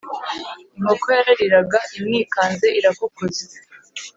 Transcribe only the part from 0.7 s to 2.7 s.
inkoko yarariraga imwikanze